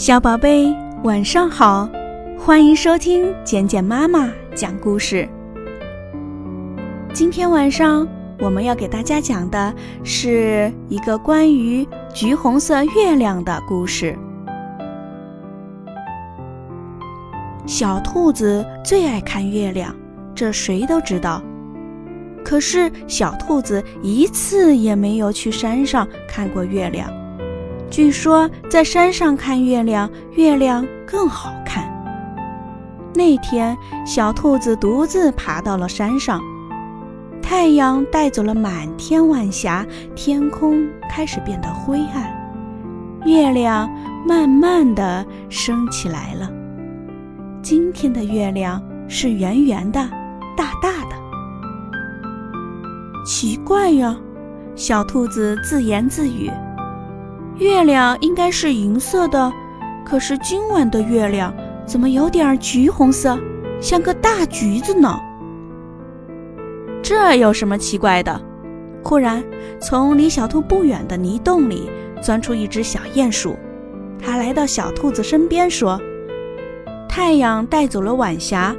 [0.00, 0.74] 小宝贝，
[1.04, 1.86] 晚上好！
[2.38, 5.28] 欢迎收听简简妈妈讲故事。
[7.12, 8.08] 今天晚上
[8.38, 14.18] 我们要给大家讲的是一个关于橘红色月亮的故事。
[17.66, 19.94] 小兔子最爱看月亮，
[20.34, 21.42] 这谁都知道。
[22.42, 27.19] 可是小兔子一次也没有去山上看过月亮。
[27.90, 31.90] 据说在山上看月亮，月亮更好看。
[33.12, 33.76] 那天，
[34.06, 36.40] 小兔子独自爬到了山上，
[37.42, 42.32] 太阳带走了满天晚霞，天空开始变得灰暗，
[43.26, 43.90] 月亮
[44.24, 46.48] 慢慢的升起来了。
[47.60, 49.98] 今天的月亮是圆圆的，
[50.56, 51.16] 大大的。
[53.26, 54.16] 奇怪呀，
[54.76, 56.48] 小兔子自言自语。
[57.60, 59.52] 月亮应该是银色的，
[60.02, 63.38] 可是今晚的月亮怎么有点橘红色，
[63.82, 65.20] 像个大橘子呢？
[67.02, 68.40] 这有什么奇怪的？
[69.04, 69.44] 忽然，
[69.78, 71.90] 从离小兔不远的泥洞里
[72.22, 73.54] 钻出一只小鼹鼠，
[74.18, 76.00] 它来到小兔子身边说
[77.06, 78.74] ：“太阳带走了晚霞，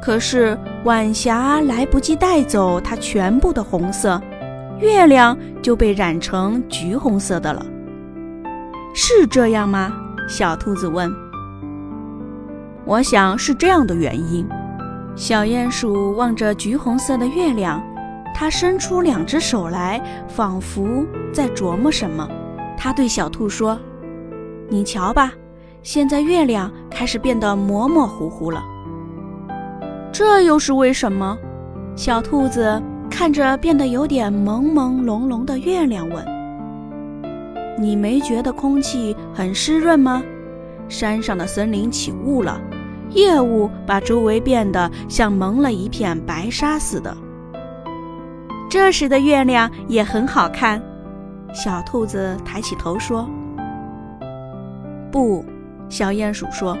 [0.00, 4.22] 可是晚霞来不及带走它全部的红色，
[4.78, 7.66] 月亮就被染成橘红色的了。”
[8.94, 9.92] 是这样吗？
[10.28, 11.12] 小兔子问。
[12.84, 14.46] 我想是这样的原因。
[15.14, 17.82] 小鼹鼠望着橘红色的月亮，
[18.34, 22.28] 它伸出两只手来，仿佛在琢磨什么。
[22.76, 23.78] 它对小兔说
[24.68, 25.32] ：“你瞧吧，
[25.82, 28.62] 现在月亮开始变得模模糊糊了。
[30.10, 31.36] 这又是为什么？”
[31.94, 36.31] 小兔子看着变得有点朦朦胧胧的月亮问。
[37.78, 40.22] 你没觉得空气很湿润吗？
[40.88, 42.60] 山上的森林起雾了，
[43.10, 47.16] 夜雾把周围变得像蒙了一片白纱似的。
[48.68, 50.82] 这时的月亮也很好看。
[51.54, 53.28] 小兔子抬起头说
[55.10, 55.44] ：“不。”
[55.88, 56.76] 小鼹鼠说：“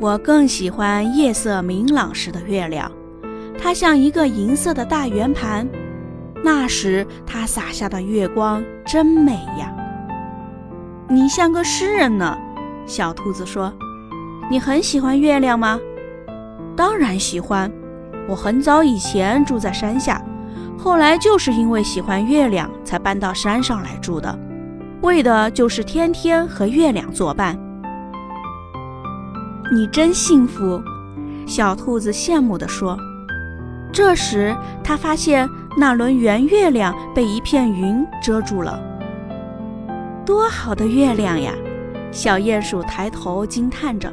[0.00, 2.90] 我更喜欢夜色明朗时的月亮，
[3.56, 5.68] 它像一个银色的大圆盘。”
[6.44, 9.72] 那时，它洒下的月光真美呀！
[11.12, 12.34] 你像个诗人呢，
[12.86, 13.70] 小兔子说
[14.50, 15.78] ：“你很喜欢月亮吗
[16.74, 17.70] ？”“当然喜欢。
[18.26, 20.24] 我很早以前住在山下，
[20.78, 24.38] 后来就是因为喜欢月亮才搬到山上来住的，
[25.02, 27.58] 为的就是天天和月亮作伴。”
[29.70, 30.82] 你真幸福，
[31.46, 32.96] 小兔子羡慕地说。
[33.92, 35.46] 这时，他发现
[35.76, 38.80] 那轮圆月亮被一片云遮住了。
[40.32, 41.52] 多好的月亮呀！
[42.10, 44.10] 小鼹鼠抬头惊叹着：“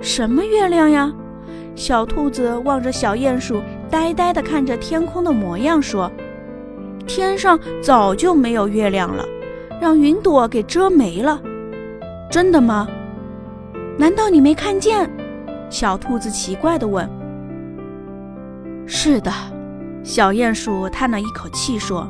[0.00, 1.12] 什么月亮呀？”
[1.76, 3.60] 小兔子望着小鼹鼠
[3.90, 6.10] 呆呆地看着天空的模样说
[7.06, 9.22] ：“天上早就没有月亮了，
[9.82, 11.38] 让云朵给遮没了。”
[12.32, 12.88] 真的吗？
[13.98, 15.06] 难道你没看见？
[15.68, 17.06] 小兔子奇怪地问。
[18.86, 19.30] 是的，
[20.02, 22.08] 小鼹鼠叹了一口气说：“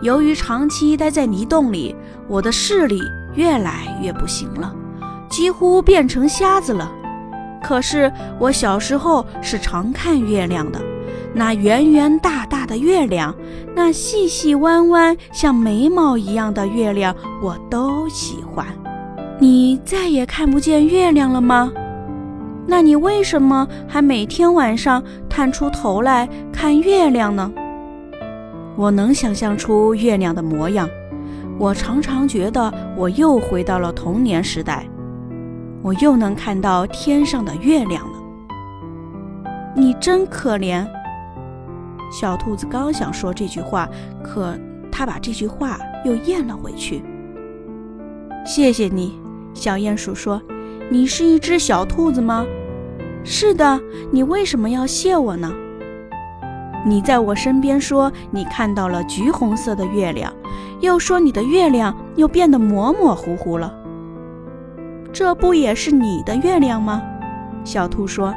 [0.00, 1.94] 由于长期待在泥洞里，
[2.28, 3.00] 我的视力
[3.34, 4.74] 越来越不行了，
[5.28, 6.90] 几乎变成瞎子了。
[7.62, 10.80] 可是我小时候是常看月亮的，
[11.34, 13.34] 那圆圆大大的月亮，
[13.74, 18.66] 那细细弯弯像眉毛一样的月亮，我都喜欢。
[19.40, 21.72] 你再也看不见月亮了吗？”
[22.70, 27.50] 那你为什么还每天晚上探出头来看月亮呢？
[28.78, 30.88] 我能想象出月亮的模样，
[31.58, 34.88] 我常常觉得我又回到了童年时代，
[35.82, 38.18] 我又能看到天上的月亮了。
[39.74, 40.86] 你真可怜。
[42.12, 43.88] 小兔子刚想说这句话，
[44.22, 44.56] 可
[44.92, 47.02] 它把这句话又咽了回去。
[48.46, 49.18] 谢谢你，
[49.54, 50.40] 小鼹鼠说。
[50.88, 52.46] 你是一只小兔子吗？
[53.24, 53.80] 是的。
[54.12, 55.52] 你为什么要谢我呢？
[56.84, 60.32] 你在我身边说你看到了橘红色的月亮，
[60.80, 63.74] 又说你的月亮又变得模模糊糊了。
[65.12, 67.02] 这不也是你的月亮吗？
[67.64, 68.34] 小兔说。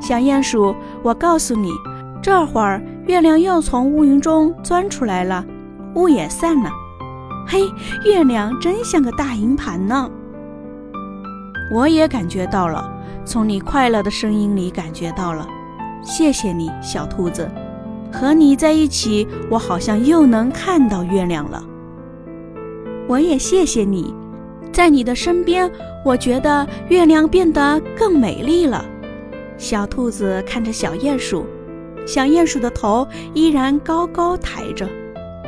[0.00, 1.72] 小鼹鼠，我告诉你，
[2.22, 5.44] 这会儿月亮又从乌云中钻出来了，
[5.96, 6.70] 雾也散了。
[7.44, 7.62] 嘿，
[8.04, 10.08] 月亮真像个大银盘呢。
[11.72, 12.88] 我也感觉到了，
[13.24, 15.46] 从你快乐的声音里感觉到了。
[16.00, 17.50] 谢谢你，小兔子，
[18.12, 21.62] 和你在一起，我好像又能看到月亮了。
[23.06, 24.14] 我也谢谢你，
[24.72, 25.70] 在你的身边，
[26.04, 28.84] 我觉得月亮变得更美丽了。
[29.56, 31.44] 小兔子看着小鼹鼠，
[32.06, 34.88] 小鼹鼠的头依然高高抬着，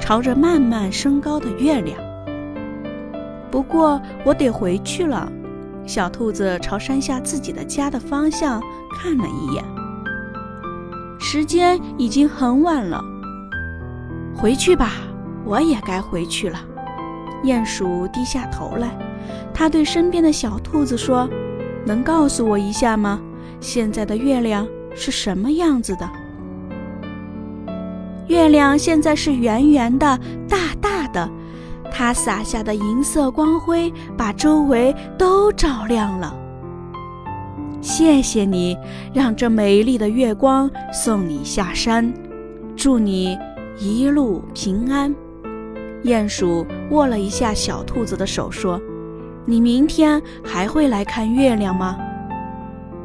[0.00, 1.98] 朝着慢慢升高的月亮。
[3.50, 5.30] 不过我得回去了。
[5.86, 8.62] 小兔子朝山下自己的家的方向
[8.94, 9.64] 看了一眼，
[11.20, 13.04] 时间已经很晚了。
[14.34, 14.92] 回去吧，
[15.44, 16.58] 我也该回去了。
[17.44, 18.88] 鼹鼠低下头来，
[19.52, 21.28] 他对身边的小兔子说
[21.84, 23.20] ：“能告诉我一下吗？
[23.60, 26.10] 现在的月亮是什么样子的？”
[28.28, 30.18] 月亮现在是圆圆的、
[30.48, 31.28] 大大的。
[31.92, 36.34] 它洒下的银色光辉把周围都照亮了。
[37.80, 38.76] 谢谢你，
[39.12, 42.12] 让这美丽的月光送你下山，
[42.76, 43.38] 祝你
[43.78, 45.14] 一路平安。
[46.04, 48.80] 鼹鼠握了一下小兔子的手，说
[49.46, 51.96] ：“你明天还会来看月亮吗？”“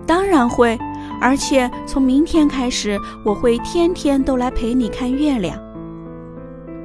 [0.06, 0.78] 当然会，
[1.22, 5.58] 而且从明天开始，我会天天都来陪你看月亮。”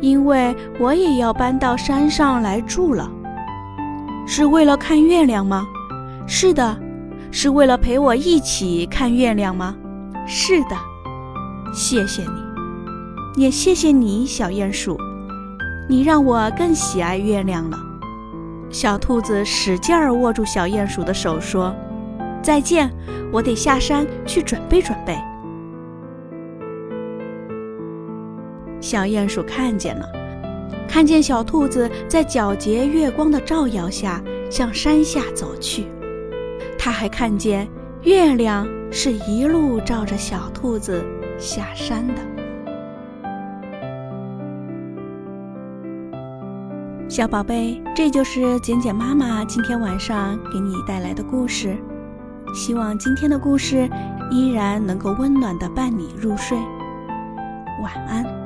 [0.00, 3.10] 因为我也要搬到山上来住了，
[4.26, 5.66] 是为了看月亮吗？
[6.26, 6.76] 是的，
[7.30, 9.76] 是为了陪我一起看月亮吗？
[10.26, 10.76] 是的，
[11.72, 14.98] 谢谢你，也谢谢你，小鼹鼠，
[15.88, 17.78] 你让我更喜爱月亮了。
[18.68, 21.74] 小兔子使劲儿握住小鼹鼠的手，说
[22.42, 22.90] ：“再见，
[23.32, 25.16] 我得下山去准备准备。”
[28.80, 30.08] 小鼹鼠看见了，
[30.88, 35.86] 看见小兔子在皎洁月光的照耀下向山下走去。
[36.82, 37.68] 他还看见
[38.04, 41.04] 月亮是一路照着小兔子
[41.38, 42.14] 下山的。
[47.06, 51.76] 小宝贝，这就是简简妈妈今天晚上给你带来的故事。
[52.54, 53.86] 希望今天的故事
[54.30, 56.56] 依然能够温暖的伴你入睡。
[57.82, 58.39] 晚安。